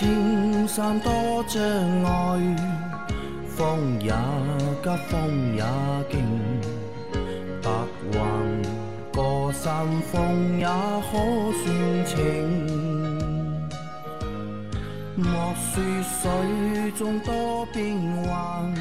[0.00, 1.12] 莫说青山多
[1.46, 1.62] 障
[2.04, 2.56] 碍，
[3.46, 4.10] 风也
[4.82, 5.62] 急，风也
[6.10, 6.24] 劲，
[7.62, 7.70] 白
[8.12, 8.18] 云
[9.12, 11.12] 过山峰也可
[11.62, 12.16] 算情。
[15.16, 18.74] 莫说水中多变幻，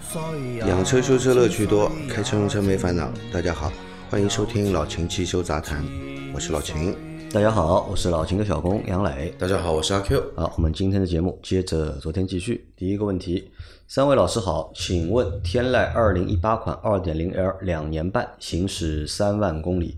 [0.00, 0.20] 水
[0.54, 3.10] 也养车修车乐趣多，开车用车没烦恼。
[3.32, 3.70] 大家好，
[4.08, 5.84] 欢迎收听老秦汽修杂谈，
[6.32, 7.11] 我是老秦。
[7.32, 9.34] 大家好，我是老秦的小工杨磊。
[9.38, 10.22] 大家好，我是阿 Q。
[10.36, 12.70] 好，我们今天的节目接着昨天继续。
[12.76, 13.50] 第一个问题，
[13.88, 19.96] 三位老师好，请问天籁二零一八款二点零 L 两年半，行驶三万公里，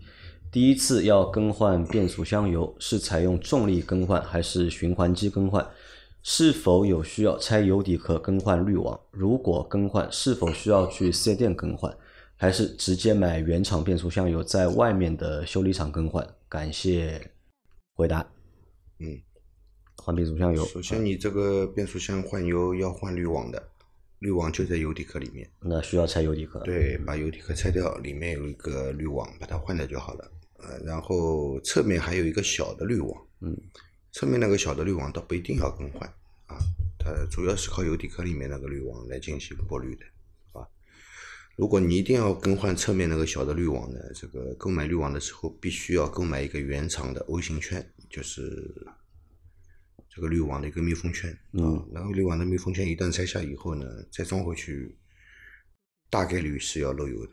[0.52, 5.66] 第一次要更换变速箱油，是采用重力更换还是循环机更换？
[6.22, 8.98] 是否有需要拆油底壳更换滤网？
[9.10, 11.92] 如果更换，是否需要去四 S 店更换，
[12.36, 16.24] 还是直接买原厂变速箱油在外面的修理厂更换？
[16.54, 17.20] 感谢
[17.96, 18.24] 回答。
[19.00, 19.20] 嗯，
[19.96, 23.60] 换变速箱油，首先你这个变速箱换油要换滤网的，
[24.20, 25.50] 滤网就在油底壳里面。
[25.58, 26.60] 那需要拆油底壳。
[26.60, 30.30] 对，把油底壳拆掉，里面有一个滤网，把它换掉就好了。
[30.58, 33.60] 呃，然后侧面还有一个小的滤网，嗯，
[34.12, 36.08] 侧面那个小的滤网倒不一定要更换
[36.46, 36.56] 啊，
[37.00, 40.13] 它主要是靠油底壳里面那个滤网来进行过滤的，啊。
[41.56, 48.72] 如果你一定要更换侧面那个小的滤网呢，这个购买滤网的时候必须要购买一个原厂的 O 型圈，就是
[50.08, 54.96] 这个滤网的一个密封圈，啊，然后滤网的密封圈一旦拆下以后呢，再装回去，
[56.10, 57.32] 大概率是要漏油的，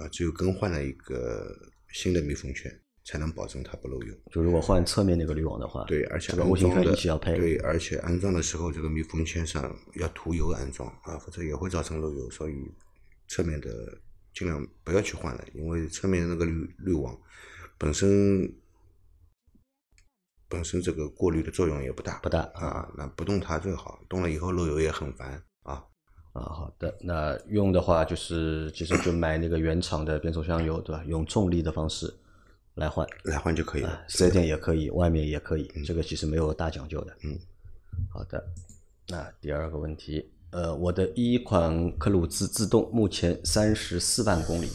[0.00, 1.52] 啊，只有更换了一个
[1.92, 2.70] 新的密封圈，
[3.04, 4.14] 才能保证它不漏油。
[4.30, 7.36] 就如果换侧面那个滤网的话，对，而且这个 O 型圈安装的要配。
[7.36, 12.30] 对，而且安装的时候这个密封圈上要涂油安装啊，否则也会造成漏油。
[12.30, 12.54] 所以
[13.28, 13.98] 侧面的
[14.34, 17.18] 尽量不要去换了，因为侧面那个滤滤网
[17.78, 18.52] 本身
[20.48, 25.84] 本身这个过滤的作用也不大，不大啊，那不动它最好，动了以后漏油也很烦啊。
[26.32, 31.02] 啊，好的，那用的话就是其实就买那个原厂的变速箱油，对吧？
[31.06, 32.14] 用重力的方式
[32.74, 34.04] 来换，来换就可以了。
[34.06, 37.16] 四 S 店也可以，外面也可以，这个其实没有大讲究的。
[37.24, 37.38] 嗯，
[38.12, 38.46] 好的。
[39.08, 44.68] 那第二个问题，呃，我的一款科鲁兹自动目前三十四万公里，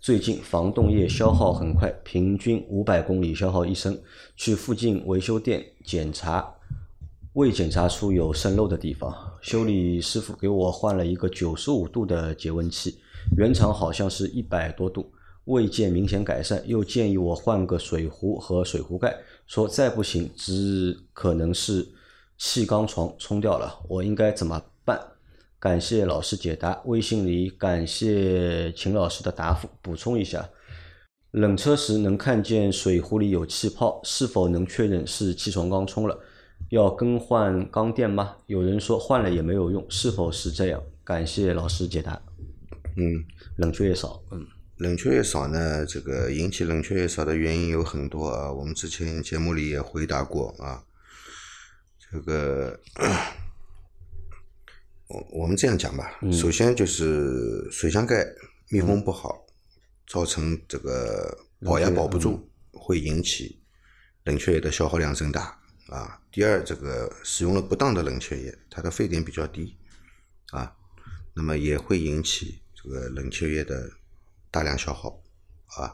[0.00, 4.00] 最近防冻液消耗很快，平均五百公里消耗一升，
[4.34, 6.54] 去附近维修店检查。
[7.34, 12.98] 未检查出有渗漏的地方，修理师傅给我换了一个九十五度的节温器，
[13.36, 15.12] 原厂好像是一百多度，
[15.44, 19.16] 未见明显改善，又建议我换个水壶和水壶盖，
[19.46, 21.86] 说再不行只可能是
[22.36, 24.60] 气缸床冲掉了，我应该怎么？
[25.60, 30.48] 感谢老师解答，微信里感谢秦老师的答复，补充一下。
[31.32, 36.18] 冷车时能看见水壶里有气泡，是否能确认是气床缸充了？
[36.70, 38.36] 要更换缸垫吗？
[38.46, 40.82] 有人说换了也没有用，是否是这样？
[41.04, 42.18] 感谢老师解答。
[42.96, 43.22] 嗯，
[43.56, 44.46] 冷却液少，嗯，
[44.78, 48.50] 冷却液少呢，这个引起冷却液少的原因有很多啊。
[48.50, 50.82] 我们之前节目里也回答过啊。
[52.10, 52.80] 这个，
[55.10, 58.24] 我我们这样讲吧，首先就是水箱盖
[58.68, 59.44] 密封不好，
[60.06, 63.60] 造成这个保压保不住，会引起
[64.22, 66.20] 冷却液的消耗量增大啊。
[66.30, 69.76] 第二，这个使用了不当的冷却液，它的沸点比较低
[70.52, 70.72] 啊，
[71.34, 73.90] 那么也会引起这个冷却液的
[74.48, 75.20] 大量消耗
[75.76, 75.92] 啊。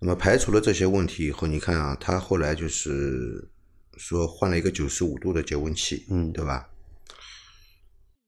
[0.00, 3.48] 那么排除了这些问题以后，你看啊，他后来就是
[3.96, 6.68] 说换了一个九十五度的节温器，嗯对吧？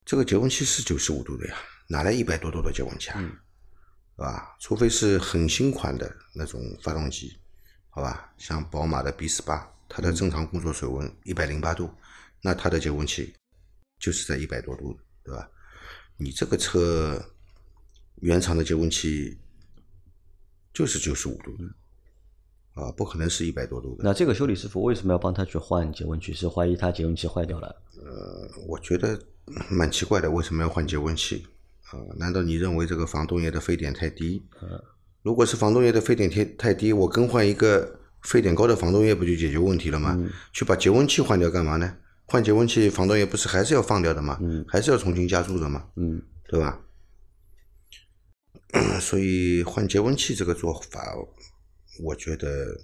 [0.06, 1.56] 这个节温器是九十五度的呀，
[1.88, 3.20] 哪来一百多度的节温器啊？
[3.20, 4.56] 是吧？
[4.60, 7.36] 除非是很新款的那种发动机，
[7.90, 8.32] 好吧？
[8.38, 11.92] 像宝马的 B 四八，它的正常工作水温一百零八度，
[12.40, 13.34] 那它的节温器
[13.98, 15.50] 就是在一百多度，对吧？
[16.16, 17.20] 你这个车
[18.20, 19.36] 原厂的节温器
[20.72, 21.64] 就是九十五度的，
[22.76, 24.04] 啊，不可能是一百多度的。
[24.04, 26.32] 那这个修理师傅为什么要帮他去换节温器？
[26.34, 27.74] 是怀疑他节温器坏掉了？
[27.96, 29.18] 呃我觉得
[29.70, 31.46] 蛮奇怪的，为什么要换节温器？
[31.90, 34.44] 啊、难道你认为这个防冻液的沸点太低？
[35.22, 40.16] 如果是防冻液的沸点太太低，我更换一个沸点高的防冻液不就解决问题了吗？
[40.52, 41.96] 去把节温器换掉干嘛呢？
[42.26, 44.38] 换节温器，防冻液不是还是要放掉的吗？
[44.68, 45.86] 还是要重新加注的吗？
[45.96, 46.80] 嗯，对吧？
[49.00, 51.14] 所以换节温器这个做法，
[52.00, 52.78] 我觉得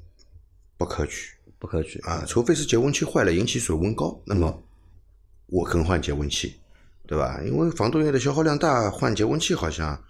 [0.77, 1.35] 不可取。
[1.59, 1.99] 不可取。
[2.01, 4.63] 啊，除非是节温器坏了引起水温高，那么
[5.47, 6.57] 我更换节温器，
[7.07, 7.41] 对吧？
[7.45, 10.03] 因为防冻液的消耗量大，换节温器好像，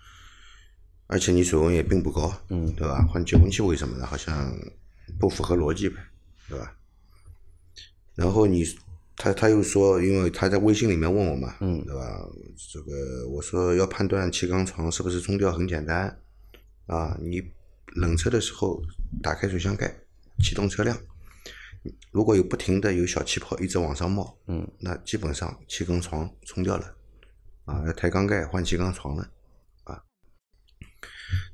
[1.08, 3.06] 而且你水温也并不高，嗯对吧？
[3.06, 4.06] 换节温器为什么呢？
[4.06, 4.50] 好像
[5.20, 5.96] 不符合逻辑呗，
[6.48, 6.74] 对吧？
[8.14, 8.64] 然后你
[9.16, 12.18] 他他又说，因为他在微信里面问我嘛，嗯对吧？
[12.72, 16.18] 这个我说要判断气缸床是不是冲掉很简单
[16.86, 17.42] 啊，你
[17.96, 18.82] 冷车的时候
[19.22, 19.94] 打开水箱盖，
[20.42, 20.98] 启动车辆，
[22.10, 26.96] 如果有不停的有小气泡一直往上冒，嗯，那基本上气缸床冲掉了，
[27.64, 29.30] 啊，要抬缸盖换气缸床了，
[29.84, 30.02] 啊。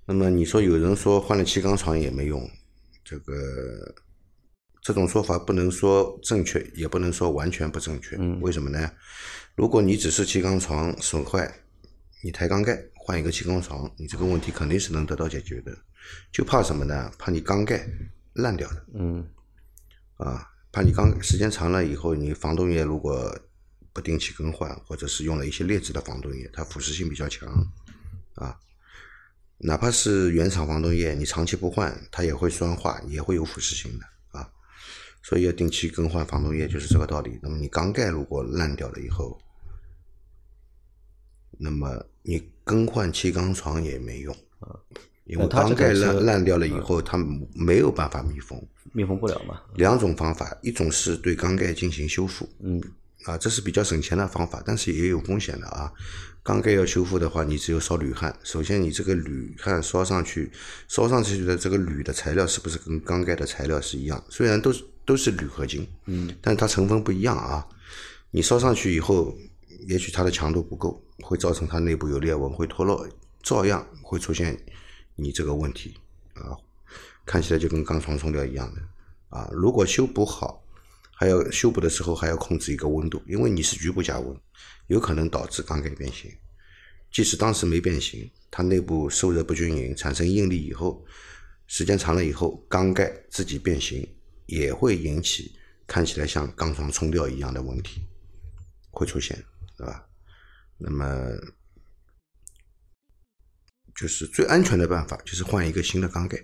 [0.06, 2.48] 那么你说有人说换了气缸床也没用，
[3.04, 3.94] 这个
[4.82, 8.16] 这种说法不能说正确，也不能说完全不正确。
[8.18, 8.90] 嗯为什么呢？
[9.54, 11.52] 如果你只是气缸床损坏，
[12.22, 15.76] 你抬缸盖换一个气缸床，你这个问题肯定是能得到解决的。
[16.32, 17.10] 就怕什么呢？
[17.18, 17.88] 怕你缸盖
[18.34, 18.86] 烂掉了。
[18.94, 19.28] 嗯
[20.16, 23.38] 啊，怕你缸时间长了以后，你防冻液如果
[23.92, 27.48] 不定期更换，或者是用了一些劣质的防冻液，它腐蚀性比较强，
[28.34, 28.58] 啊，
[29.58, 34.06] 哪怕是原厂防冻液，你长期不换，它也会酸化，也会有腐蚀性的
[34.38, 34.50] 啊，
[35.22, 37.38] 所以要定期更换防冻液，就是这个道理。
[37.42, 39.40] 那么你缸盖如果烂掉了以后，
[41.58, 44.36] 那么你更换气缸床也没用，
[45.28, 47.16] 因为缸盖烂烂掉了以后，它
[47.54, 48.60] 没有办法密封。
[48.92, 52.82] 密封不了嘛，两种方法，一种是对缸盖进行修复，嗯
[53.24, 55.92] 啊，这是比较省钱的方法，但是也有风险的啊。
[56.42, 58.34] 缸盖要修复的话，你只有烧铝焊。
[58.42, 60.50] 首先，你这个铝焊烧上去，
[60.88, 64.24] 烧上去的这个铝的材料是不是跟缸盖的材料是一样？
[64.30, 67.66] 虽然都是都是铝合金，嗯，但它成分不一样啊。
[68.30, 69.36] 你烧上去以后，
[69.86, 73.06] 也许它的强度不够，会造成它内部有裂纹，会脱落，
[73.42, 74.58] 照样会出现
[75.18, 75.98] 你这个问题
[76.32, 76.56] 啊。
[77.26, 78.80] 看起来就跟钢床冲掉一样的
[79.28, 79.50] 啊。
[79.52, 80.64] 如果修补好，
[81.14, 84.34] 还要修补的时候还要控制一个温度，因为你是局部加温，
[84.86, 86.34] 有可能导致缸盖变形。
[87.10, 91.04] 即使当时没变形，它内部受热不均匀，产生应力以后，
[91.66, 94.08] 时间长了以后，缸盖自己变形，
[94.46, 95.52] 也会引起
[95.86, 98.00] 看起来像钢床冲掉一样的问题，
[98.90, 99.36] 会出现，
[99.76, 100.06] 对吧？
[100.78, 101.04] 那么
[103.98, 106.38] 就是最安全的办法就是换一个新的缸盖。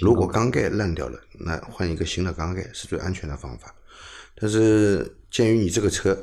[0.00, 3.74] 如果缸缸盖烂掉了，那换一个新的缸盖是最安全的方法。
[4.34, 6.16] 但是鉴于你这个车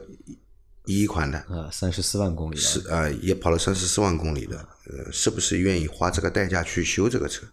[0.86, 4.58] 一一款的，啊三十四万公里，是啊、也跑了三十四万公里的，
[4.88, 7.46] 呃，是不是愿意花这个代价去修这个车？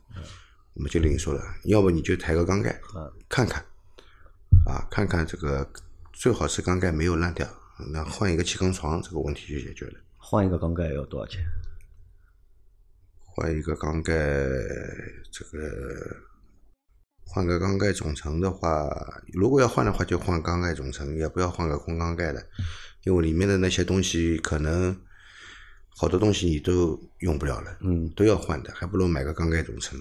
[0.74, 2.80] 我们就另说了，要不你就抬个缸盖，
[3.28, 3.62] 看看，
[4.66, 5.70] 啊，看看这个
[6.12, 7.46] 最好是缸盖没有烂掉，
[7.92, 9.94] 那换一个气缸床，这个问题就解决了。
[10.16, 11.44] 换一个缸盖要多少钱？
[13.34, 14.14] 换一个缸盖，
[15.30, 16.16] 这个
[17.24, 18.90] 换个缸盖总成的话，
[19.32, 22.46] 如果要换的话，就换缸盖总成，也不要换个空缸盖的，
[23.04, 24.94] 因为里面的那些东西可能
[25.96, 29.98] 好多东西你都用不了了，嗯都要换的，还不如买个缸盖总成，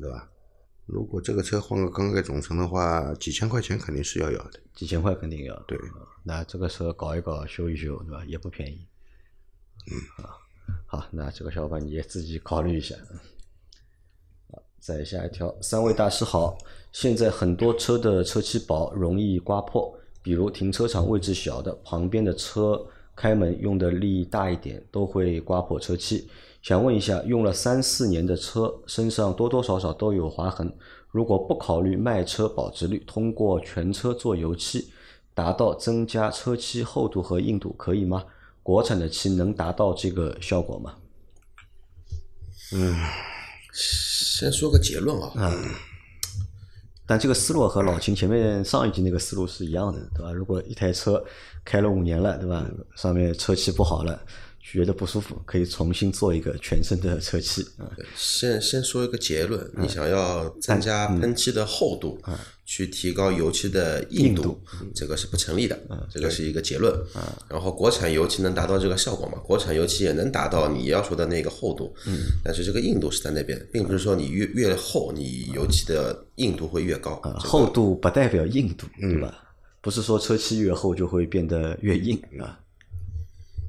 [0.00, 0.28] 对吧？
[0.86, 4.60] 如果这个车换个缸盖总成的话，几千块钱肯定是要要的。
[4.74, 5.58] 几千块肯定要。
[5.62, 5.78] 对，
[6.22, 8.22] 那这个车搞一搞修一修，对吧？
[8.26, 8.86] 也不便宜。
[9.90, 10.36] 嗯啊，
[10.86, 12.94] 好，那这个小伙伴你也自己考虑一下。
[14.50, 16.56] 好，再下一条，三位大师好。
[16.92, 26.28] 现在很多车的车漆薄，容易刮破，比如停车场位置小的，旁边的车开门用的力大一点，都会刮破车漆。
[26.62, 30.72] 想问一下，用了三四年的车，身上多多少少都有划痕。
[31.10, 34.92] 如果不考虑卖车保值率，通过全车做油漆，
[35.34, 38.24] 达到增加车漆厚度和硬度，可以吗？
[38.64, 40.96] 国产的漆能达到这个效果吗？
[42.72, 42.96] 嗯
[43.72, 45.70] 先说个结论啊，嗯
[47.06, 50.32] 但这个思路和老秦前面上一集那个思路是一样的，对吧？
[50.32, 51.22] 如果一台车
[51.62, 52.66] 开了五年了，对吧？
[52.96, 54.18] 上面车漆不好了，
[54.62, 57.84] 觉得不舒服，可以重新做一个全身的车漆啊。
[58.16, 62.18] 先先说一个结论，你想要增加喷漆的厚度，
[62.66, 64.58] 去提高油漆的硬度，
[64.94, 65.78] 这个是不成立的，
[66.10, 66.98] 这个是一个结论。
[67.48, 69.38] 然后国产油漆能达到这个效果吗？
[69.44, 71.94] 国产油漆也能达到你要说的那个厚度，
[72.42, 77.20] 但是这个硬度是在那边，并不是说你越越厚，你油漆的硬度会越高。
[77.38, 79.42] 厚度不代表硬度，对吧？
[79.82, 82.58] 不是说车漆越厚就会变得越硬啊。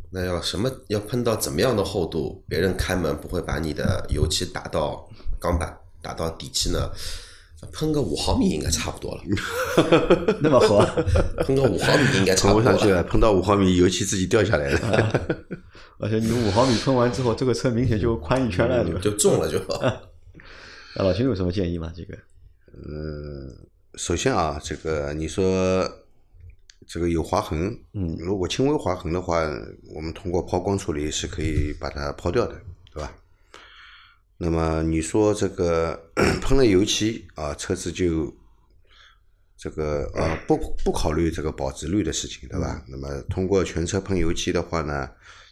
[0.09, 5.05] 那要什么要喷到怎么样的厚度，别人开门不会把你的油漆打到
[5.37, 6.89] 钢板、打到底漆呢？
[7.71, 9.23] 喷个五毫米应该差不多了，
[10.41, 10.85] 那么厚啊，
[11.45, 12.77] 喷个五毫米应该差喷不多了。
[12.77, 15.41] 不上去了，喷到五毫米油漆自己掉下来了。
[15.97, 18.99] 而且你五毫米喷完之后，这个车明显就宽一圈了，对吧？
[19.01, 19.59] 就重了就。
[20.97, 21.91] 那老秦有什么建议吗？
[21.95, 22.17] 这个
[22.87, 23.49] 嗯
[23.95, 25.89] 首先啊，这个你说
[26.87, 29.39] 这个有划痕，嗯，如果轻微划痕的话，
[29.93, 32.55] 我们通过抛光处理是可以把它抛掉的？
[34.37, 36.11] 那么你说这个
[36.41, 38.35] 喷了油漆啊，车子就
[39.57, 42.83] 这个呃不不考虑这个保值率的事情，对吧？
[42.89, 45.09] 那么通过全车喷油漆的话呢，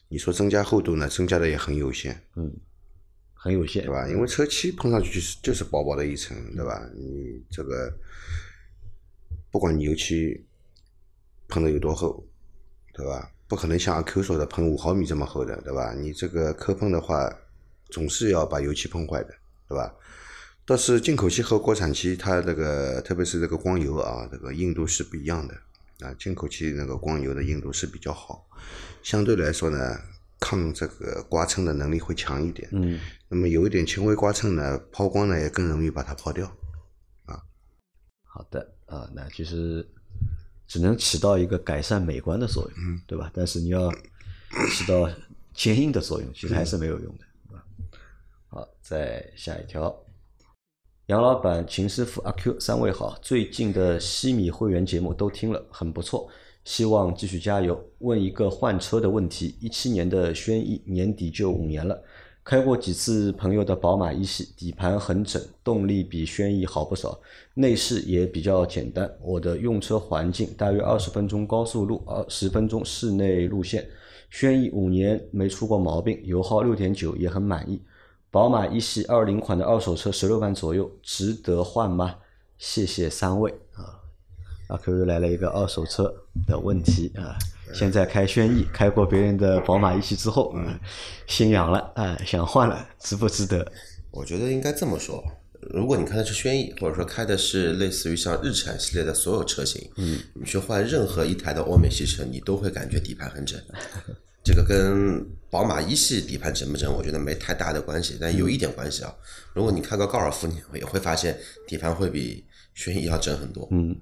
[0.10, 2.54] 你说增加厚度呢，增加的也很有限，嗯，
[3.34, 4.08] 很有限，对吧？
[4.10, 6.82] 因为车漆喷上去就是就是薄薄的一层，对吧？
[6.94, 7.92] 你这个
[9.50, 10.46] 不管你油漆
[11.48, 12.28] 喷的有多厚，
[12.94, 13.32] 对吧？
[13.48, 15.94] 不可能像阿 Q 说的喷五毫米这么厚的，对吧？
[15.94, 17.34] 你这个磕碰的话，
[17.94, 19.30] 总是要把油漆碰坏的，
[19.70, 19.94] 对吧？
[20.66, 25.54] 但是进口漆和国产漆，它这个特别是这个光油啊，这个硬度是不一样的
[26.00, 26.12] 啊。
[26.18, 28.48] 进口漆那个光油的硬度是比较好，
[29.04, 29.96] 相对来说呢，
[30.40, 32.68] 抗这个刮蹭的能力会强一点。
[32.72, 36.48] 嗯，那么有一点轻微刮蹭呢，抛光呢也更容易把它抛掉。
[37.26, 37.38] 啊
[38.26, 39.88] 好的啊，那其实
[40.66, 43.30] 只能起到一个改善美观的作用，嗯对吧？
[43.36, 43.92] 但是你要
[44.72, 45.08] 起到
[45.54, 47.26] 坚硬的作用，其实还是没有用的？
[48.54, 49.92] 好，再下一条。
[51.08, 56.30] 杨老板、秦师傅、阿 Q 三位好，最近的西米会员节目都听了，很不错，
[56.64, 57.84] 希望继续加油。
[57.98, 62.00] 问一个换车的问题：一七年的轩逸年底就五年了，
[62.44, 67.20] 开过几次朋友的宝马一系，底盘很整，动力比轩逸好不少，
[67.56, 69.12] 内饰也比较简单。
[69.20, 73.90] 我的用车环境大约二十分钟高速路，二十分钟室内路线。
[74.30, 77.82] 轩逸五年没出过毛病，油耗六点九也很满意。
[78.34, 82.16] 宝马一系二零款的二手车十六万左右，值得换吗？
[82.58, 84.02] 谢谢三位啊！
[84.70, 86.12] 阿 Q 又来了一个二手车
[86.48, 87.38] 的问题啊！
[87.76, 90.80] 现在开轩逸，开过别人的宝马一系之后，啊，
[91.28, 93.72] 心痒了啊，想换了，值不值得？
[94.10, 95.24] 我觉得应该这么说，
[95.70, 103.62] 如果你开的是轩逸，或者说开的是类似于像日产系列的所有车型，嗯，你去换任何一台的欧美系车，你都会感觉底盘很整。
[104.44, 105.24] 这个跟
[105.54, 109.16] 宝马一系底盘整不整，我觉得没太大的关系，但有一点关系啊。
[109.54, 112.44] 如果你开个高尔夫，你也会发现底盘会比
[112.74, 113.68] 轩逸要整很多。
[113.70, 113.96] 嗯，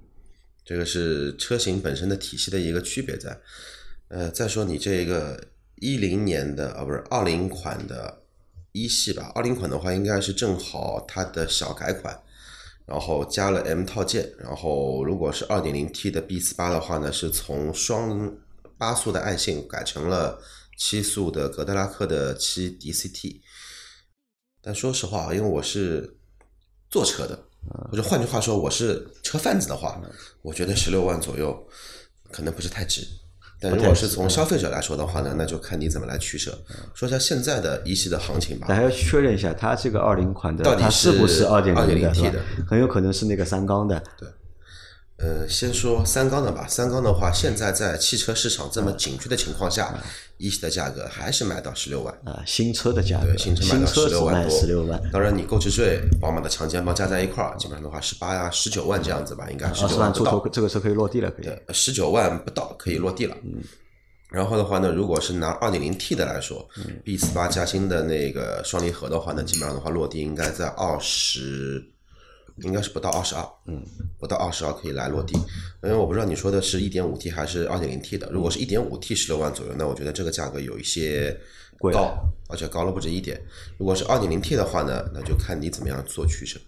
[0.63, 3.37] 这个是车型本身的体系的一个区别在。
[4.07, 5.43] 呃，再说你这个
[5.75, 8.21] 一零年的啊，不是二零款的
[8.71, 9.29] 一系吧？
[9.35, 12.17] 二零款的话，应该是正好它的小改款，
[12.85, 14.31] 然后加了 M 套件。
[14.39, 18.33] 然后如果是二点零 T 的 B 四八的话呢，是从双
[18.77, 20.39] 八速的爱信改成了
[20.83, 23.39] 七速的格德拉克的七 DCT。
[24.63, 26.17] 但说实话，因为我是
[26.89, 27.37] 坐车的，
[27.91, 30.01] 或者换句话说，我是车贩子的话，
[30.41, 31.55] 我觉得十六万左右
[32.31, 33.07] 可能不是太值。
[33.59, 36.59] 但如果是从消费者来说的话呢，那就看你怎么来取舍。
[36.95, 38.65] 说一下现在的一系的行情吧。
[38.67, 42.41] 但还要确认一下，它这个二零款的，到底它是不是二点零 2.0T 的？
[42.67, 44.01] 很有可能是那个三缸的。
[45.21, 46.65] 呃，先说三缸的吧。
[46.67, 49.93] 三缸的话，现在在汽车市场这么紧缺的情况下，
[50.37, 52.13] 一系的价格还是卖到十六万。
[52.25, 61.73] 啊，新车的价格，对，新车卖到十六万多，十六万，当然，你购置税、宝马的强奸包加在一块儿，基本上的话十八呀、十九万这样子吧，应该十九万出头，九万不到，这个车可以落地了，可以。
[61.73, 63.37] 十九万不到可以落地了。
[63.43, 63.61] 嗯。
[64.31, 66.65] 然后的话呢，如果是拿二点零 T 的来说
[67.03, 71.83] ，B 四八加新的那个双离合的话呢，基本上的话落地应该在二十，
[72.57, 73.83] 应该是不到二十二，嗯，
[74.19, 75.35] 不到二十二可以来落地。
[75.83, 81.39] 因为我不知道你说的是一点五 T 还是二点零 T 的，如果是一点五 T 十六万左右，那我觉得这个价格有一些
[81.79, 82.15] 高，
[82.47, 83.41] 而且高了不止一点。
[83.77, 86.59] 如果是二点零 T 的话呢，那就看你怎么样做取舍。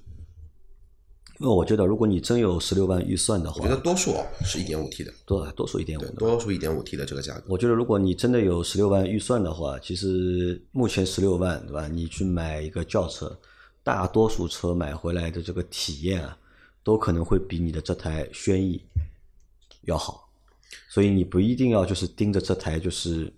[1.39, 6.03] 因为我觉得，如果你真有十六万预算的话我觉，得多数哦是一点五 T 的，多多数一点五。
[6.11, 7.43] 多数一点五 T 的这个价格。
[7.47, 11.87] 我觉得，如果你真的有十六万预算的话，其实目前十六万，对吧？
[11.87, 13.37] 你去买一个轿车，
[13.83, 16.37] 大多数车买回来的这个体验啊，
[16.83, 18.81] 都可能会比你的这台轩逸
[19.81, 20.29] 要好。
[20.89, 23.31] 所以你不一定要就是盯着这台就是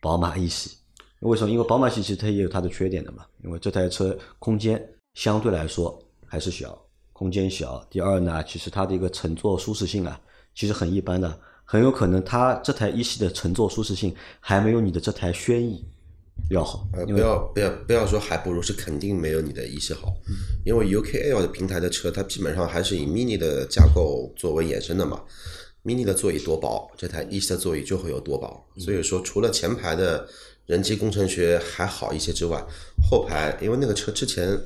[0.00, 0.76] 宝马一系，
[1.20, 1.50] 为什么？
[1.50, 3.24] 因为宝马系其实它也有它的缺点的嘛。
[3.42, 4.80] 因为这台车空间
[5.14, 6.80] 相对来说还是小，
[7.12, 7.84] 空间小。
[7.90, 10.20] 第二呢，其实它的一个乘坐舒适性啊，
[10.54, 15.84] 其实很一般的，很有可能它这台一系的乘坐舒适性还没有你的这台轩逸
[16.50, 16.88] 要好。
[16.92, 20.14] 呃，不要不要不要说还不如，是肯定没有你的一系好，
[20.64, 25.22] 因为 UKL 的平台的车，它基本上还是以 Mini 的架构作为衍生的嘛。
[25.84, 28.62] Mini 的座椅多薄，这台一系的座椅就会有多薄。
[28.76, 30.26] 所以说，除了前排的
[30.66, 32.62] 人机工程学还好一些之外，
[33.08, 34.58] 后排因为那个车之前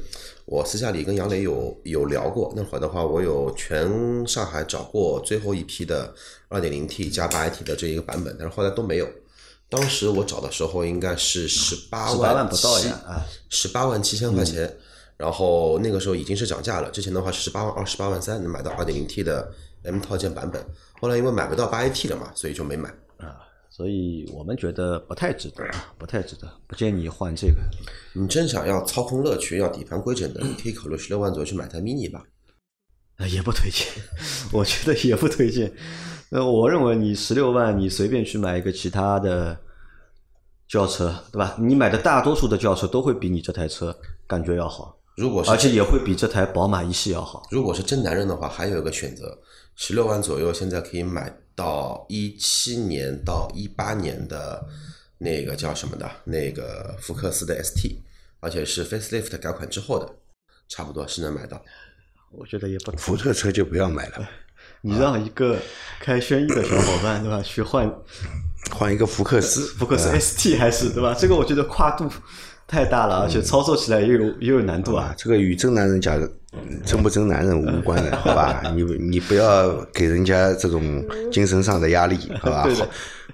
[0.47, 6.13] 我私下里跟杨磊有有聊过，那会儿的话，我有全上海找过最后一批的
[6.49, 9.07] 2.0T 加 8AT 的这一个版本，但是后来都没有。
[9.73, 13.25] 当时我找的时候应该是十八18万不到呀啊！
[13.49, 14.71] 十八万七千块钱。
[15.17, 19.51] 然后那个时候已经是涨价了，之前的话是十八万二、十八万三能买到二点零 T 的
[19.85, 20.61] M 套件版本，
[21.01, 22.89] 后来因为买不到八 AT 了嘛，所以就没买。
[23.19, 23.39] 啊，
[23.71, 27.55] 所以我们觉得不太值得，啊，不太值得，不建议换这个。
[28.15, 32.25] 你真想要操控乐趣，要底盘规整的，你可以考虑十六万左右去买台 mini 吧。
[33.23, 33.87] 呃也不推荐，
[34.53, 35.73] 我觉得也不推荐。
[36.31, 39.57] 呃，我认为你十六万，你随便去买一个其他的
[40.67, 41.55] 轿车，对吧？
[41.61, 47.47] 你买的大多数的轿车都会比你这台车感觉要好，如果是而且也会比这台宝马一系要好。
[47.51, 49.39] 如果是真男人的话，还有一个选择，
[49.77, 54.67] 十六万左右，现在可以买到一七年到一八年的
[55.19, 57.99] 那个叫什么的，那个福克斯的 ST，
[58.41, 60.11] 而且是 facelift 改款之后的，
[60.69, 61.63] 差不多是能买到。
[62.33, 64.29] 我觉得也不福特车就不要买了，
[64.83, 65.59] 你让一个
[66.01, 67.91] 开轩逸的小伙伴，对吧，去换
[68.73, 69.67] 换一个福克斯。
[69.79, 71.15] 福克斯 ST 还是对吧？
[71.19, 72.11] 这个我觉得跨度
[72.67, 75.15] 太大了，而且操作起来也有也有难度啊。
[75.17, 76.19] 这个与真男人讲
[76.85, 78.63] 真不真男人无关的， 好吧？
[78.75, 82.65] 你你不要给人家这种精神上的压力，好吧？
[82.69, 82.75] 对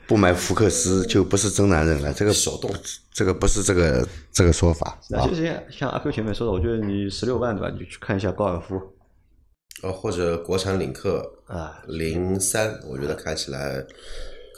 [0.07, 2.71] 不买福克斯就不是真男人了，这个手动，
[3.13, 5.35] 这个不是这个这个说法啊那就。
[5.35, 7.71] 是像像阿 Q 前面说的，我觉得你十六万对吧？
[7.71, 8.81] 你就去看一下高尔夫
[9.83, 13.85] 呃，或者国产领克啊，零三，我觉得开起来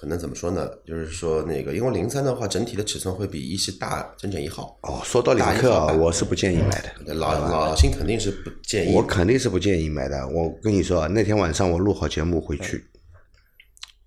[0.01, 0.67] 可能怎么说呢？
[0.87, 4.75] 就是说那个，因为零三的话，整体的尺寸会比一系大整整一号。
[4.81, 7.13] 哦，说到领克啊，我是不建议买的。
[7.13, 8.95] 老老新肯定是不建议。
[8.95, 10.27] 我肯定是不建议买的。
[10.29, 12.83] 我跟你说啊，那天晚上我录好节目回去，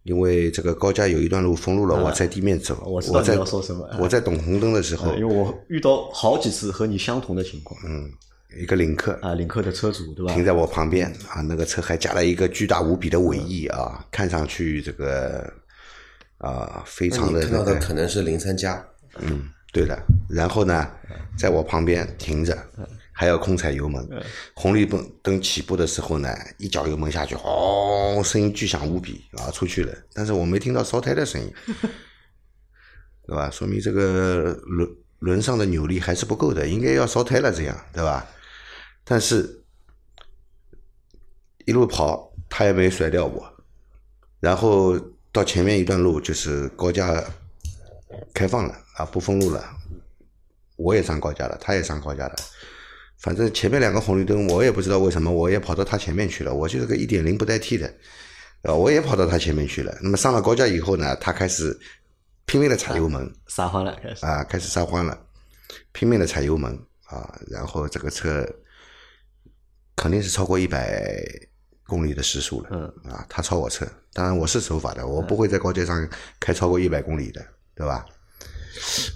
[0.01, 2.75] 因为这个高架有一段路封路了，我在地面走。
[2.87, 8.09] 我知道你在要说什么我在等红灯的时候因，为我遇到好几次和你相同的情况嗯
[8.59, 10.33] 一个领克啊，领克的车主对吧？
[10.33, 15.53] 停在我旁边啊，那个车还加了一个巨大无比的尾翼啊，看上去这个
[16.43, 18.85] 啊非常的你看到那个的可能是零三加，
[19.19, 19.97] 嗯，对的。
[20.29, 20.87] 然后呢，
[21.37, 22.57] 在我旁边停着，
[23.13, 24.05] 还要空踩油门。
[24.53, 29.93] 红绿灯灯起步的时候呢，一脚油门下去，哦，声音巨响无比啊，出去了。
[30.13, 31.53] 但是我没听到烧胎的声音，
[33.25, 33.49] 对吧？
[33.49, 34.89] 说明这个轮
[35.19, 38.27] 轮上的扭力还是不够的，应该要烧胎了，这样对吧？
[39.05, 39.63] 但是
[41.65, 43.53] 一路跑，他也没甩掉我。
[44.41, 44.99] 然后
[45.33, 47.21] 到前面一段路就是高架
[48.33, 49.65] 开放了啊，不封路了，
[50.77, 52.35] 我也上高架了，他也上高架了。
[53.17, 56.53] 反正前面两个红绿灯，我也不知道为什么，我也跑到他前面去了。
[56.53, 57.87] 我就是个一点零不带 T 的，
[58.61, 59.97] 啊，我也跑到他前面去了。
[60.01, 61.75] 那么上了高架以后呢，他开始
[62.45, 64.23] 拼命的踩油门，撒欢了开始。
[64.25, 65.17] 啊，开始撒欢了，
[65.93, 68.47] 拼命的踩油门啊，然后这个车
[69.95, 71.23] 肯定是超过一百
[71.85, 76.07] 公里的时速了，嗯啊，他超我车，当然我是守法的，我不会在高架上
[76.39, 78.05] 开超过一百公里的，对吧？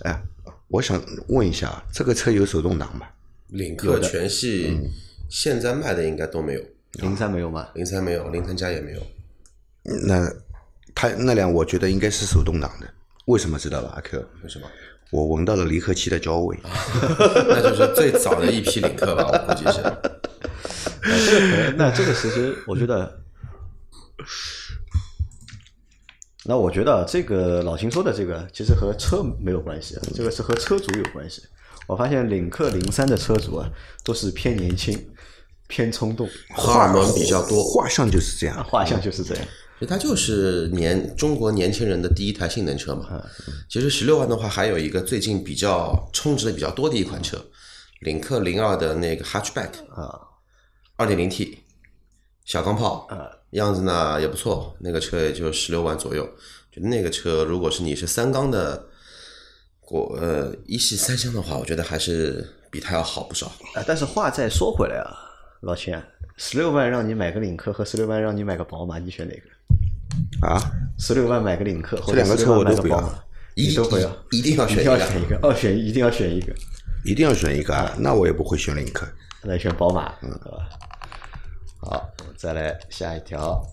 [0.03, 0.21] 哎，
[0.67, 3.07] 我想问一下，这个车有手动挡吗？
[3.47, 4.77] 领克全系
[5.29, 6.61] 现在卖的应该都没有，
[6.93, 7.69] 零三没有吗？
[7.73, 9.01] 零三没有，零三加也没有。
[10.05, 10.29] 那
[10.93, 12.87] 他那辆我觉得应该是手动挡的，
[13.25, 14.19] 为什么知道吧，阿 Q？
[14.43, 14.67] 为什么？
[15.11, 16.57] 我闻到了离合器的焦味。
[17.47, 19.81] 那就是最早的一批领克吧，我估计是。
[21.77, 23.19] 那这个其实我觉得，
[26.45, 31.41] 那我觉得这个老秦说的这个其实和车没有关系啊，这个是和车主有关系。
[31.87, 33.69] 我发现领克零三的车主啊，
[34.03, 35.09] 都是偏年轻、
[35.67, 38.61] 偏冲动，荷尔蒙比较多，画像就是这样。
[38.65, 39.43] 画像就是这样。
[39.79, 43.23] 其实它就是年中国年轻人的第一台性能车嘛。
[43.69, 47.37] 其实十六万的话，还有一个最近比较充值的比较多的一款车，
[48.01, 50.26] 领克零二的那个 Hatchback 啊，
[50.97, 51.59] 二点零 T
[52.43, 56.27] 小钢炮啊，样子呢也不错，那个车也就十六万左右。
[56.71, 58.87] 就那个车，如果是你是三缸的
[59.79, 63.45] 国呃一系三厢的话，我觉得还是比它要好不少。
[63.75, 65.15] 啊，但是话再说回来啊，
[65.61, 66.03] 老秦啊，
[66.35, 70.47] 十六万让你买个领克和十六万让你买个宝马，你选哪个？
[70.47, 70.59] 啊，
[70.97, 74.85] 十六万买个领克，或者这两个车16万我都不要买个宝马，一你都不要，一定要选一
[75.27, 76.53] 个二选一，一定要选一个，
[77.03, 79.07] 一定要选一个啊，那我也不会选领克。
[79.43, 80.69] 来选宝马，嗯，对吧？
[81.79, 83.63] 好，再来下一条。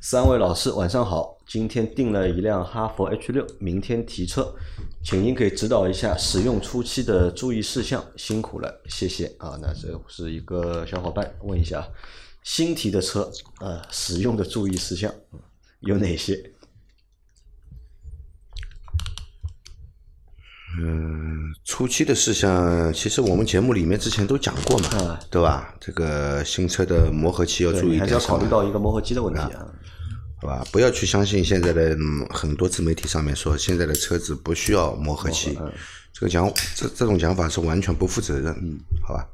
[0.00, 4.54] 三位老师晚上好，今天订了一辆哈弗 H 六，明天提车，
[5.02, 9.58] 请您给指导一下使用初期的注意事项，辛苦了，谢谢啊。
[9.62, 11.88] 那这是一个小伙伴问一下，
[12.42, 15.10] 新提的车，呃，使用的注意事项
[15.80, 16.53] 有哪些？
[21.64, 25.74] 初期的事项，其实我们节目里面之前都讲过嘛，嗯对吧？
[25.80, 29.66] 这个新车的磨合期要注意对，还是要点什么，考虑到一个磨合期的问题啊。
[30.42, 30.64] 好吧？
[30.70, 35.58] 不要去相信现在的、嗯、很多自媒体上面说现在的车子不需要磨合期，
[36.12, 39.26] 这个讲这这种讲法是完全不负责任，嗯，好吧？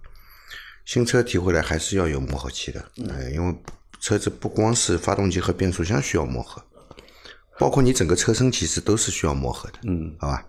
[0.84, 3.54] 新车提回来还是要有磨合期的，嗯、因为
[4.00, 6.62] 车子不光是发动机和变速箱需要磨合，
[7.58, 10.44] 包括你整个车身其实都是需要磨合的，嗯，好吧？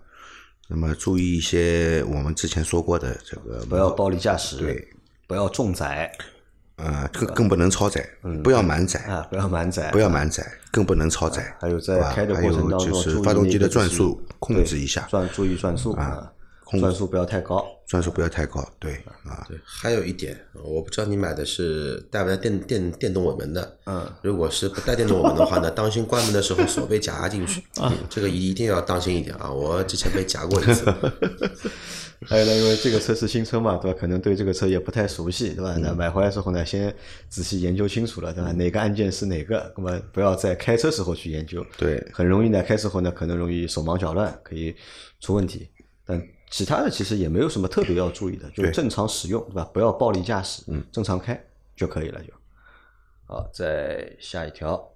[0.74, 4.88] 那么注意一些我们之前说过的这个不要暴力驾驶，对，
[5.26, 6.10] 不要重载，
[6.76, 8.08] 呃，更更不能超载，
[8.42, 11.54] 不要满载，啊，不要满载，不要满载，更不能超载。
[11.60, 16.32] 还有在开的还有就过程当中，就是发动机的转速控制一下，转注意转速啊，
[16.80, 17.66] 转速不要太高。
[17.86, 18.66] 转速不要太高。
[18.78, 23.76] 对啊，对，还有一点，我不知道你买的是带不带电电电动尾门的。
[23.84, 27.62] 嗯，如果是不带电动尾门的话呢， 当心关门的时候手被夹进去。
[27.78, 29.52] 啊，这个一定要当心一点啊！
[29.52, 30.84] 我之前被夹过一次。
[32.24, 33.98] 还有呢，因为这个车是新车嘛，对吧？
[34.00, 35.76] 可能对这个车也不太熟悉，对吧？
[35.78, 36.94] 那买回来之后呢，先
[37.28, 38.52] 仔细研究清楚了，对吧？
[38.52, 39.70] 哪个按键是哪个？
[39.76, 44.74] 那么不要在开车时候去研究，对很容易呢，开车后呢可能容易手忙脚乱，可以
[45.20, 45.68] 出问题。
[46.06, 49.68] 但其他的其实也没有什么特别要注意的，就是正常使用，对吧？
[49.72, 51.42] 不要暴力驾驶，嗯，正常开
[51.74, 52.32] 就可以了，就。
[53.24, 54.90] 好，再下一条。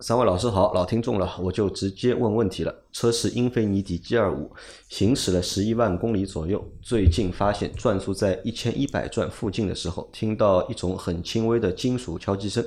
[0.00, 2.82] 三位老师好，老听众了，我就直接问问题了。
[2.92, 4.52] 车是英菲尼迪 G 二五，
[4.90, 12.64] 行驶了十一万公里左右，最近发现转速在一千一百转附近的时候，听到一种很轻微的金属敲击声，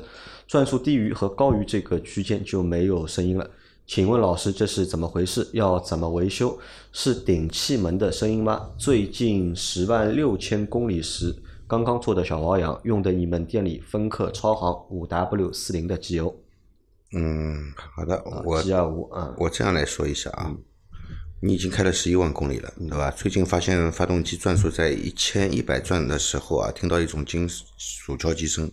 [0.47, 3.47] 转速低于和高于这个区间就没有声音了。
[3.91, 5.45] 请问老师，这是怎么回事？
[5.51, 6.57] 要怎么维修？
[6.93, 8.69] 是顶气门的声音吗？
[8.77, 11.35] 最近十万六千公里时
[11.67, 16.33] 刚刚做的小保养，用的你们店里芬克超航五 W 四零的机油。
[17.11, 20.55] 嗯，好的，我 G 二五啊，我这样来说一下啊，
[21.41, 23.11] 你已经开了十一万公里了，对吧？
[23.11, 27.45] 最近发现发动机转速在一千一百转的时候啊，听到一种金
[27.77, 28.71] 属敲击声。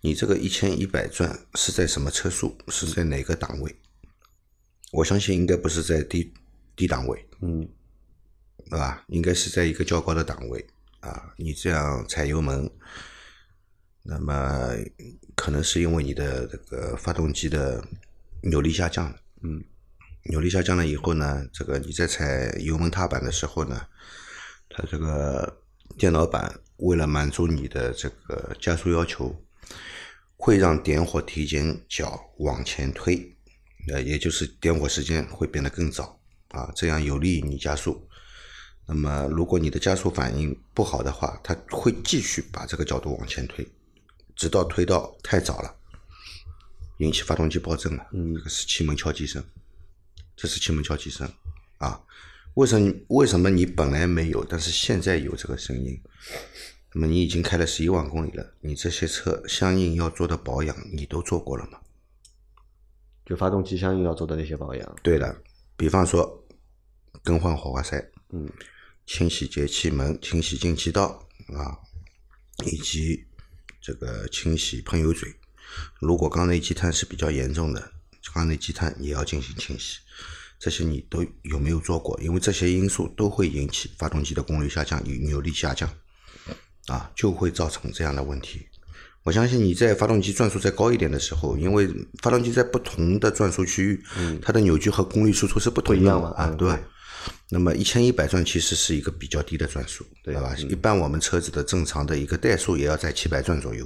[0.00, 2.56] 你这个一千一百转是在什么车速？
[2.68, 3.76] 是在哪个档位？
[4.92, 6.32] 我相信应该不是在低
[6.74, 7.68] 低档位，嗯，
[8.70, 9.04] 对吧？
[9.08, 10.66] 应该是在一个较高的档位
[11.00, 11.34] 啊。
[11.36, 12.70] 你这样踩油门，
[14.02, 14.70] 那么
[15.34, 17.84] 可能是因为你的这个发动机的
[18.42, 19.64] 扭力下降了，嗯，
[20.24, 23.86] 扭力下降了以后呢，这个你在踩油门踏板的时候呢，
[24.70, 25.62] 它这个
[25.98, 29.42] 电脑板为了满足你的这个加速要求，
[30.36, 33.35] 会让点火提前脚往前推，
[33.88, 36.18] 呃，也就是点火时间会变得更早
[36.48, 38.08] 啊，这样有利于你加速。
[38.88, 43.66] 那么，如果你的加速反应不好的话，它会继续把这个角度往前推，
[44.36, 45.74] 直到推到太早了，
[46.98, 48.06] 引起发动机爆震了。
[48.12, 49.42] 嗯，这个是气门敲击声，
[50.36, 51.28] 这是气门敲击声
[51.78, 52.00] 啊。
[52.54, 56.00] 为什么为什么你本来没有，但是现在有这个声音？
[56.94, 61.78] 那么你已经开了十一万公里了，你这些车相应要做的保养，你都做过了吗？
[63.26, 64.96] 就发动机相应要做的那些保养。
[65.02, 65.42] 对的，
[65.76, 66.46] 比方说
[67.22, 68.48] 更换火花塞，嗯，
[69.04, 71.76] 清洗节气门、清洗进气道啊，
[72.64, 73.26] 以及
[73.80, 75.34] 这个清洗喷油嘴。
[76.00, 77.92] 如果缸内积碳是比较严重的，
[78.32, 79.98] 缸内积碳也要进行清洗。
[80.58, 82.18] 这些你都有没有做过？
[82.22, 85.86] 因为这些因素都会引起发动机的功率下降与、扭力下降，
[86.86, 88.66] 啊，就会造成这样的问题。
[89.26, 91.88] 我相信你在发动机转速再高一点的时候，因为
[92.22, 94.00] 发动机在不同的转速区域，
[94.40, 96.80] 它的扭矩和功率输出是不同样嘛啊，嗯对吧？
[97.50, 100.54] 那么一千一百转其实是一个比较低的转速，对吧？
[100.56, 103.84] 一般我们车子的正常的一个怠速也要在七百转左右，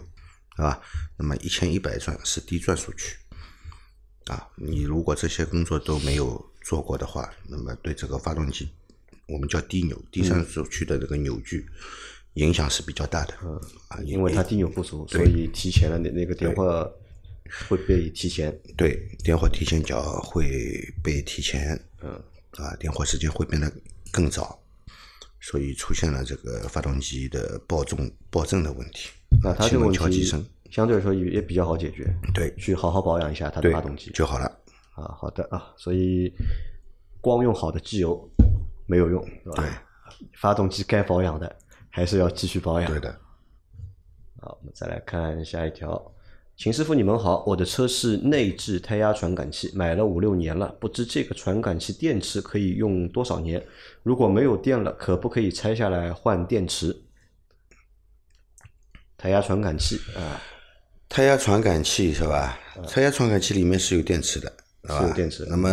[0.59, 0.79] 对吧？
[1.16, 3.16] 那么一千一百转是低转速区，
[4.26, 8.68] 啊，你如果这些工作都没有做过的话，那么对这个发动机，
[9.26, 11.66] 我们叫低扭、低转速区的这个扭矩
[12.34, 13.34] 影响是比较大的，
[13.88, 16.92] 啊，因为它低扭不足，所以提前了那那个点火
[17.68, 18.56] 会被提前。
[18.76, 22.12] 对，点火提前角会被提前，嗯，
[22.52, 23.70] 啊，点火时间会变得
[24.12, 24.58] 更早，
[25.40, 29.10] 所以出现了这个发动机的爆重、爆震的问题。
[29.42, 30.24] 那它这个问题，
[30.70, 34.46] 相对来说也也比较好解决，对去好好保养一下它的发动机就好了。
[34.94, 35.16] 啊。
[35.18, 36.32] 好的啊，所以
[37.20, 38.30] 光用好的机油
[38.86, 39.62] 没有用，对吧？
[39.62, 41.56] 对发动机该保养的
[41.90, 42.90] 还是要继续保养。
[42.90, 43.14] 对的，
[44.40, 46.12] 好，我们再来看下一条。
[46.57, 53.64] 秦师傅，你们好，我的车是内置胎压传感器，买了五六年了，不知这个传感器电池可以用多少年？
[54.03, 56.94] 如果没有电了，可不可以拆下来换电池？
[59.16, 60.40] 胎压传感器啊，
[61.09, 62.59] 胎压传感器是吧？
[62.87, 64.53] 胎压传感器里面是有电池的，
[64.85, 65.68] 是吧有电池那么，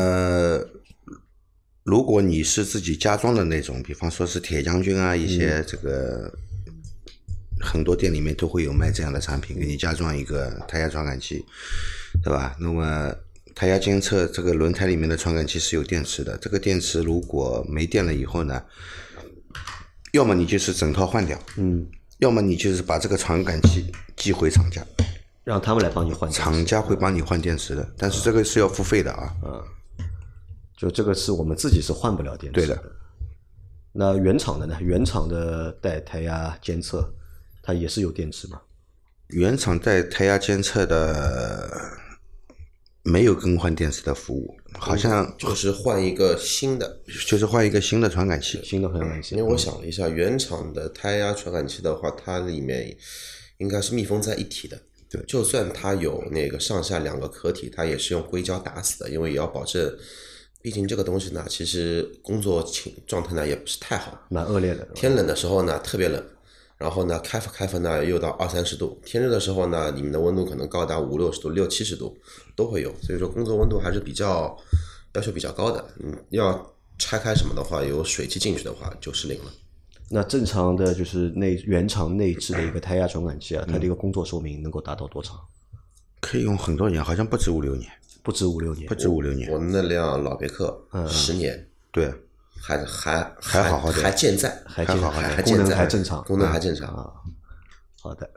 [1.87, 6.29] 如果你是自己加装的那种，比方说是铁将军啊，一嗯些这个、
[7.61, 11.45] 很多店里面都会有卖这样的产品，给你加装一个胎压传感器，
[12.21, 12.57] 对吧？
[12.59, 13.15] 那么
[13.55, 18.61] 胎压监测这个轮胎里面的传感器是有电池的，这个电池如果没电了以后呢，
[20.11, 21.87] 要么你就是整套换掉，嗯，
[22.19, 24.85] 要么你就是把这个传感器寄回厂家。
[25.45, 26.29] 让他们来帮你换。
[26.29, 29.33] 厂家会帮你换电池的，但是这个是要付费的啊。
[30.77, 32.81] 就这个是我们自己是换不了电池对的。
[33.91, 34.77] 那原厂的呢？
[34.79, 37.11] 原厂的带胎压监测，
[37.63, 38.61] 它也是有电池嘛？
[39.29, 41.67] 原厂带胎压监测的
[43.01, 47.01] 没有更换电池的服务，好像就是换一个新的。
[47.25, 48.61] 就是换一个新的传感器。
[48.63, 52.95] 新的传感器因为我想了一下，原厂的胎压传感器的话，它里面
[53.57, 54.79] 应该是密封在一体的。
[55.09, 59.91] 对就算它有那个上下两个壳体，它也是用硅胶打死的，因为也要保证，
[60.61, 64.19] 毕竟这个东西呢，其实工作情状态呢也不是太好。
[64.29, 64.85] 蛮恶劣的。
[64.95, 66.21] 天冷的时候呢特别冷，
[66.77, 72.17] 然后呢开发开发呢又到二三十度，天热的时候呢，你们的温度可能高达五六十度、六七十度
[72.55, 74.57] 都会有，所以说工作温度还是比较
[75.13, 75.85] 要求比较高的。
[75.99, 79.51] 嗯，要拆开什么的话，有水汽进去的话就失灵了。
[80.09, 85.39] 那正常的就是内原厂内置的一个胎压传感器啊，它的一个工作寿命能够达到多长？
[86.19, 87.91] 可以用很多年，好像不止五六年，
[88.27, 88.93] 不止五六年不。
[88.93, 89.49] 止五六年。
[89.49, 92.13] 我那辆老别克嗯十年对，
[92.61, 96.93] 还还还好好的还健在，还健还好还功能健在，还正常功能还正常。
[96.93, 97.13] 啊。
[98.01, 98.29] 好的，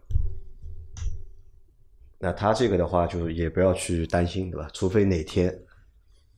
[2.20, 4.70] 那它这个的话，就也不要去担心，对吧？
[4.72, 5.52] 除非哪天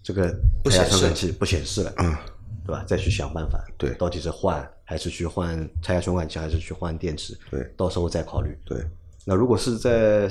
[0.02, 0.34] 这个
[0.64, 2.16] 不显示传感器不显示了，嗯，
[2.64, 2.82] 对吧？
[2.88, 7.38] 再去想办法，对到底是换还是去换胎压传感器，还是去换电池？
[7.50, 8.58] 对，到时候再考虑。
[8.64, 8.82] 对，
[9.24, 10.28] 那如果是在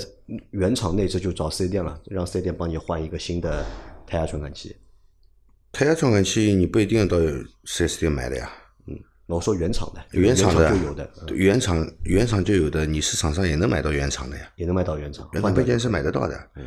[0.52, 3.66] 原厂内置，就找四 S 店了，让四 S 店帮你换一个新的
[4.06, 4.76] 胎压传感器。
[5.72, 7.18] 胎压传感器你不一定要到
[7.64, 8.52] 四 S 店买的呀，
[8.88, 15.30] 嗯我说原厂的，原厂厂的就有的，原厂原厂就有的，你市场上也能买到原厂的呀，也能买到原厂。
[15.32, 16.36] 原厂配件是买得到的。
[16.58, 16.66] 嗯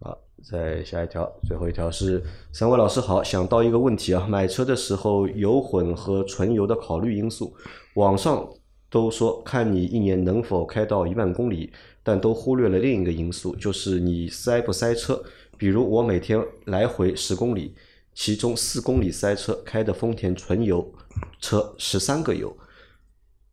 [0.00, 7.56] 好，再下一条，最后一条是三位老师好，想到一个问题啊，买车的时候油混和纯油的考虑因素，
[7.94, 8.46] 网上
[8.92, 15.24] 都说看你一年能否开到一万公里，但都忽略了另一个因素，就是你塞不塞车。
[15.56, 17.74] 比如我每天来回十公里，
[18.12, 20.92] 其中四公里塞车，开的丰田纯油
[21.40, 22.54] 车十三个油，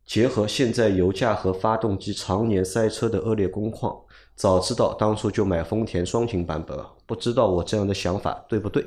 [0.04, 3.98] 结合现在油价和发动机常年塞车的恶劣工况，
[4.34, 6.92] 早知道当初就买丰田双擎版本了。
[7.06, 8.84] 不知道我这样的想法对不对？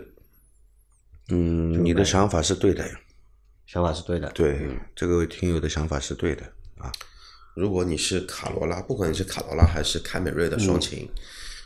[1.31, 2.85] 嗯，你的想法是对的，
[3.65, 4.29] 想法是对的。
[4.31, 6.43] 对，这个听友的想法是对的
[6.77, 6.91] 啊。
[7.55, 11.07] 如果你是卡罗拉，不管你是卡罗拉还是凯美瑞的双擎，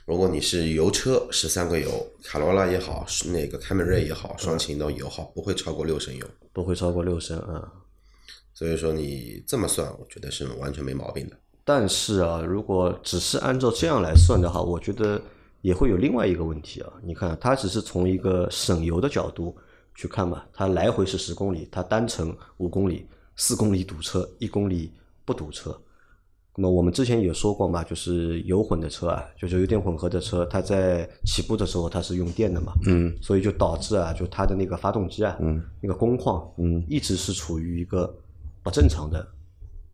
[0.05, 6.25] 如果你是油车十三个油，卡罗拉也好，是那个凯美瑞也好，双擎的油耗不会超过六升油。
[6.53, 7.71] 不会超过六升啊、
[8.53, 11.37] 所以说你这么算，我觉得是完全没毛病的。
[11.63, 15.21] 但是啊，如果只是按照这样来算的话，我觉得
[15.61, 16.91] 也会有另外一个问题啊。
[17.03, 19.55] 你看，它只是从一个省油的角度
[19.97, 24.93] 去看嘛，它来回是十公里，它单程五公里，四公里堵车，一公里
[25.25, 25.75] 不堵车。
[26.55, 38.15] 那么我们之前也说过嘛，就是油混的车啊，就是油电混合的车，它在起步的时候它是用电的嘛，嗯，所以就导致啊，就它的那个发动机啊，嗯，那个工况，嗯，一直是处于一个
[38.61, 39.27] 不正常的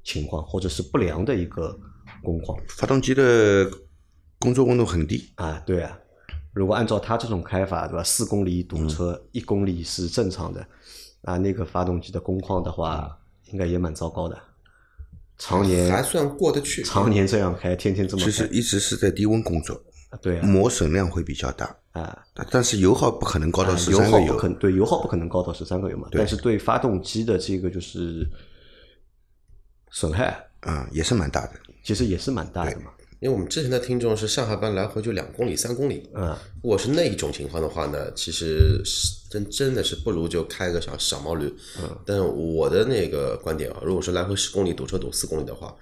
[0.03, 1.73] 情况，或者是不良的一个
[2.21, 2.57] 工况。
[2.67, 3.71] 发动机的
[4.39, 5.97] 工作温度很低，啊，对啊。
[6.53, 8.03] 如果按照它这种开法，对吧？
[8.03, 10.65] 四公里堵车，一、公里是正常的，
[11.23, 14.39] 啊，那个发动机的工况的话，应该也蛮糟糕的。
[15.37, 16.83] 常年还算过得去。
[16.83, 19.81] 常年这样开，天天这么开，其实一直是在低温工作，
[20.21, 28.25] 对啊，磨损量会比较大，啊，但但是油耗不可能高到十三个油，耗不可能对油耗不可能高到十三个油嘛，但是对发动机的这个就是
[29.89, 31.53] 损害，啊、也是蛮大的。
[31.83, 32.91] 其实也是蛮大的嘛。
[33.23, 41.45] 因为我们之前的听众是上下班来回就两公里、三公里，嗯，如果是那一种情况的话呢，其实是真真的是不如就开个小小毛驴。
[41.81, 45.73] 嗯，但我的那个观点啊，如果是来回十公里堵车堵四公里的话，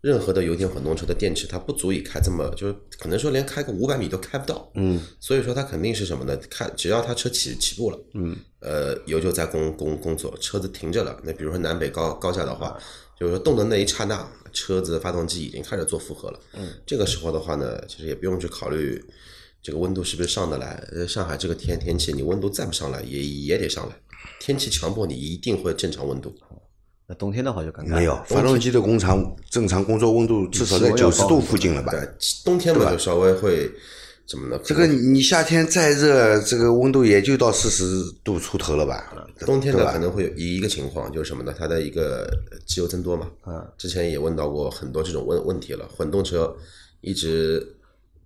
[0.00, 4.66] 任何的油电混动车的电池它不足以开这么，就是可能说连开个五百米都开不到。
[4.74, 6.34] 嗯，所以说它肯定是什么呢？
[6.48, 11.20] 开只要它车起起步了，嗯，呃，油就在工工工作，车子停着了。
[11.24, 12.74] 那比如说南北高高架的话，
[13.20, 16.40] 就是说动的那一刹那，车子发动机已经开始做负荷了。
[16.54, 19.04] 嗯，这个时候的话呢，其实也不用去考虑
[19.62, 20.82] 这个温度是不是上得来。
[20.92, 23.94] 呃，上海这个天天气，你温度再不上来也也得上来。
[24.40, 26.34] 天气强迫你一定会正常温度。
[27.06, 27.96] 那冬天的话就尴尬。
[27.96, 31.92] 没有，发动机的工厂正常工作温度至少在九十度附近了吧？
[31.92, 32.08] 对，
[32.44, 33.70] 冬天嘛就稍微会
[34.26, 34.60] 怎么呢？
[34.64, 39.14] 这个你夏天再热，这个温度也就到四十度出头了吧？
[39.40, 41.54] 冬天对吧呢可能会有一个情况，就是什么呢？
[41.56, 42.28] 它的一个
[42.66, 43.30] 机油增多嘛。
[43.46, 45.88] 嗯，之前也问到过很多这种问问题了。
[45.88, 46.56] 混动车
[47.02, 47.76] 一直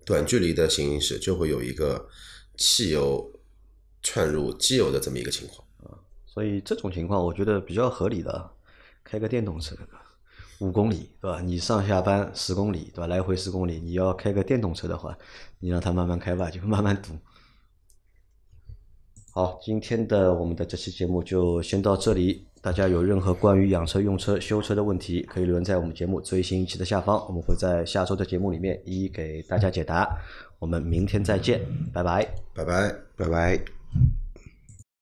[0.03, 2.03] 短距离的行驶就会有一个
[2.57, 3.31] 汽油
[4.01, 5.93] 窜入机油的这么一个情况啊。
[6.25, 8.49] 所以这种情况我觉得比较合理的，
[9.03, 9.75] 开个电动车，
[10.61, 11.41] 五公里对吧？
[11.41, 13.07] 你上下班十公里对吧？
[13.07, 15.17] 来回十公里，你要开个电动车的话，
[15.59, 17.11] 你让它慢慢开吧，就慢慢堵。
[19.33, 30.07] 好，今天的我们的这期节目就先到这里，大家有任何关于养车、用车、修车的问题，可以留言在我们节目最新一期的下方，我们会在下周的节目里面一一给大家解答。
[30.59, 31.59] 我们明天再见，
[31.91, 32.23] 拜拜。
[32.53, 32.95] 拜拜。
[33.15, 34.20] 拜拜。